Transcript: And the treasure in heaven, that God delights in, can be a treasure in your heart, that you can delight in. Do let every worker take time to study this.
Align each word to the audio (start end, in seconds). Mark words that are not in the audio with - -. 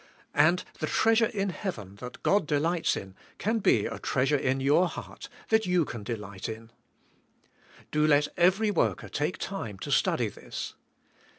And 0.33 0.63
the 0.79 0.87
treasure 0.87 1.27
in 1.27 1.49
heaven, 1.49 1.97
that 1.97 2.23
God 2.23 2.47
delights 2.47 2.97
in, 2.97 3.13
can 3.37 3.59
be 3.59 3.85
a 3.85 3.99
treasure 3.99 4.35
in 4.35 4.59
your 4.59 4.87
heart, 4.87 5.29
that 5.49 5.67
you 5.67 5.85
can 5.85 6.01
delight 6.03 6.49
in. 6.49 6.71
Do 7.91 8.07
let 8.07 8.27
every 8.35 8.71
worker 8.71 9.09
take 9.09 9.37
time 9.37 9.77
to 9.77 9.91
study 9.91 10.27
this. 10.27 10.73